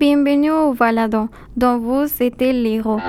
[0.00, 1.28] Bienvenue au Valadon,
[1.58, 3.00] dont vous étiez l'héros.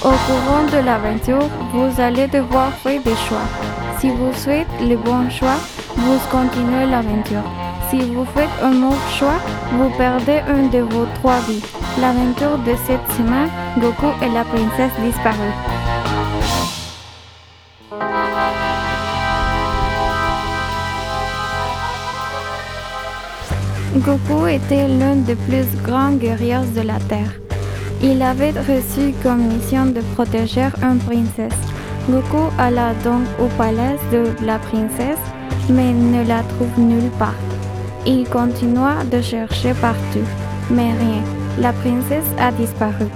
[0.00, 3.48] Au courant de l'aventure, vous allez devoir faire des choix.
[3.98, 5.58] Si vous faites le bon choix,
[5.96, 7.42] vous continuez l'aventure.
[7.90, 9.40] Si vous faites un mauvais choix,
[9.72, 11.64] vous perdez un de vos trois vies.
[12.00, 13.50] L'aventure de cette semaine,
[13.80, 15.63] Goku et la princesse disparue.
[23.96, 27.32] Goku était l'un des plus grands guerriers de la Terre.
[28.02, 31.60] Il avait reçu comme mission de protéger une princesse.
[32.10, 35.24] Goku alla donc au palais de la princesse,
[35.70, 37.38] mais ne la trouve nulle part.
[38.04, 40.26] Il continua de chercher partout,
[40.70, 41.22] mais rien.
[41.60, 43.06] La princesse a disparu.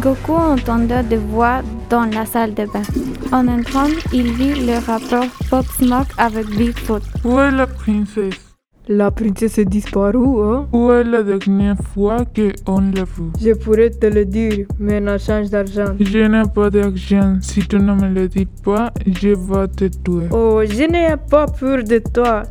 [0.00, 2.82] Goku entendait des voix dans la salle de bain.
[3.30, 7.04] En entrant, il vit le rapport Pop Smoke avec Bigfoot.
[7.24, 8.53] Où est la princesse?
[8.86, 10.66] La princesse est disparue, hein?
[10.70, 13.32] Où est la dernière fois qu'on l'a vue?
[13.40, 15.94] Je pourrais te le dire, mais en échange d'argent.
[15.98, 17.38] Je n'ai pas d'argent.
[17.40, 20.28] Si tu ne me le dis pas, je vais te tuer.
[20.30, 22.42] Oh, je n'ai pas peur de toi.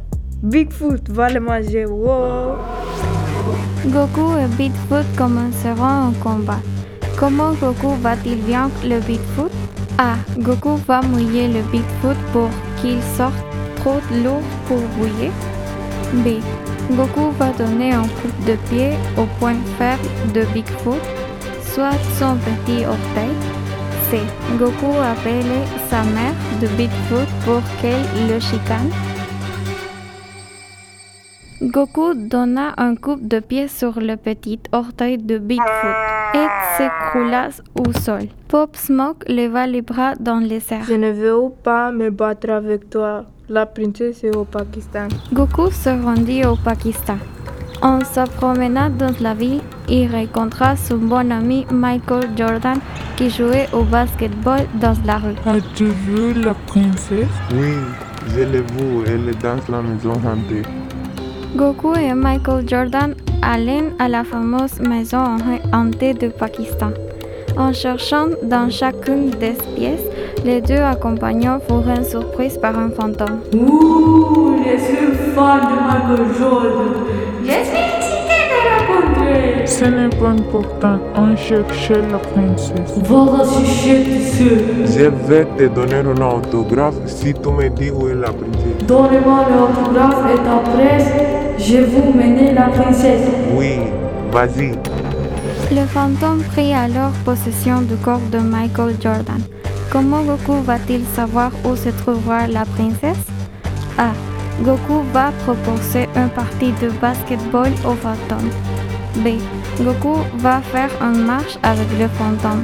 [0.41, 1.85] Bigfoot va le manger.
[1.85, 2.55] Wow.
[3.85, 6.61] Goku et Bigfoot commenceront un combat.
[7.15, 9.51] Comment Goku va-t-il vaincre le Bigfoot?
[9.99, 10.15] A.
[10.39, 12.49] Goku va mouiller le Bigfoot pour
[12.81, 13.35] qu'il sorte
[13.75, 15.29] trop lourd pour bouiller.
[16.21, 16.39] B.
[16.91, 21.01] Goku va donner un coup de pied au point faible de Bigfoot,
[21.61, 23.33] soit son petit orteil.
[24.09, 24.19] C.
[24.59, 25.55] Goku appelle
[25.89, 28.91] sa mère de Bigfoot pour qu'elle le chicane.
[31.61, 35.95] Goku donna un coup de pied sur le petit orteil de Bigfoot
[36.35, 36.47] et
[36.77, 38.27] s'écroula au sol.
[38.49, 40.83] Pop Smoke leva les bras dans les airs.
[40.87, 43.25] Je ne veux pas me battre avec toi.
[43.49, 45.09] La princesse est au Pakistan.
[45.33, 47.17] Goku se rendit au Pakistan.
[47.81, 52.77] En se promenant dans la ville, il rencontra son bon ami Michael Jordan
[53.17, 55.35] qui jouait au basketball dans la rue.
[55.45, 57.27] As-tu vu la princesse?
[57.53, 57.73] Oui,
[58.29, 60.61] je l'ai vue, elle est dans la maison hantée.
[61.57, 65.35] Goku et Michael Jordan allaient à la fameuse maison
[65.73, 66.91] hantée du Pakistan.
[67.55, 70.05] En cherchant dans chacune des pièces,
[70.43, 73.41] les deux accompagnants furent surpris par un fantôme.
[73.53, 74.95] Ouh, je suis
[75.35, 76.93] fan de Michael Jordan.
[77.43, 79.67] Je suis excité de rencontrer.
[79.67, 80.97] Ce n'est pas important.
[81.15, 82.97] On cherchait la princesse.
[83.03, 84.49] Voilà, je suis
[84.85, 88.87] Je vais te donner un autographe si tu me dis où est la princesse.
[88.87, 90.97] Donnez-moi l'autographe et après,
[91.59, 93.27] je vous mener la princesse.
[93.55, 93.77] Oui,
[94.31, 94.71] vas-y.
[95.75, 99.41] Le fantôme prit alors possession du corps de Michael Jordan.
[99.91, 103.25] Comment Goku va-t-il savoir où se trouvera la princesse?
[103.97, 104.11] A.
[104.61, 108.51] Goku va proposer un parti de basketball au fantôme.
[109.23, 109.39] B.
[109.81, 112.63] Goku va faire une marche avec le fantôme.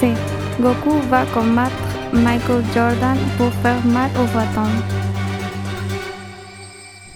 [0.00, 0.14] C.
[0.58, 1.74] Goku va combattre
[2.14, 5.03] Michael Jordan pour faire mal au fantôme.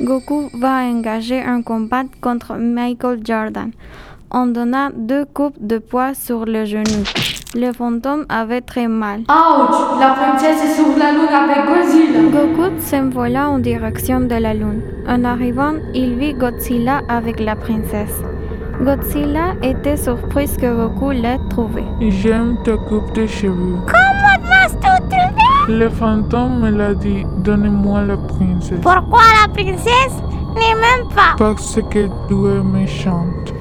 [0.00, 3.72] Goku va engager un combat contre Michael Jordan
[4.30, 7.02] en donnant deux coups de poing sur le genou.
[7.56, 9.22] Le fantôme avait très mal.
[9.22, 12.20] Ouch, la princesse est sur la lune avec Godzilla.
[12.30, 14.82] Goku s'envola en direction de la lune.
[15.08, 18.22] En arrivant, il vit Godzilla avec la princesse.
[18.80, 21.82] Godzilla était surpris que Goku l'ait trouvé.
[22.00, 23.78] J'aime ta coupe de cheveux.
[25.68, 27.26] Le fantôme me l'a dit.
[27.44, 28.80] Donnez-moi la princesse.
[28.80, 30.16] Pourquoi la princesse
[30.54, 31.36] n'est même pas?
[31.36, 33.52] Parce que tu es méchante.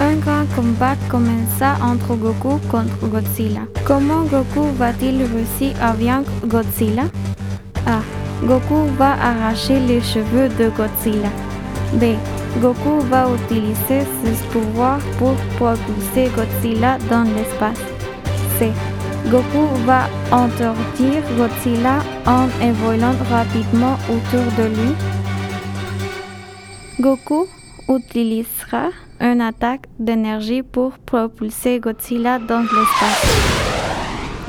[0.00, 3.60] Un grand combat commença entre Goku contre Godzilla.
[3.84, 7.04] Comment Goku va-t-il réussir à vaincre Godzilla?
[7.86, 8.00] A.
[8.46, 11.28] Goku va arracher les cheveux de Godzilla.
[11.92, 12.16] B.
[12.62, 17.84] Goku va utiliser ses pouvoirs pour propulser Godzilla dans l'espace.
[18.58, 18.72] C.
[19.30, 24.94] Goku va interdire Godzilla en volant rapidement autour de lui.
[27.00, 27.46] Goku
[27.88, 28.90] utilisera
[29.20, 33.24] une attaque d'énergie pour propulser Godzilla dans l'espace.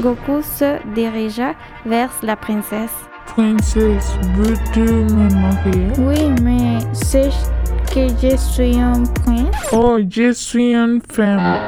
[0.01, 1.55] Goku se dirigea
[1.85, 2.91] vers la princesse.
[3.27, 5.87] Princesse, veux-tu me marier?
[5.99, 7.31] Oui, mais c'est
[7.93, 9.55] que je suis un prince?
[9.71, 11.59] Oh, je suis une femme.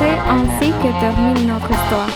[0.00, 2.08] C'est ainsi que termine notre histoire.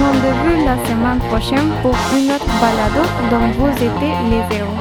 [0.00, 4.80] Rendez-vous la semaine prochaine pour une autre balado dont vous étiez les héros.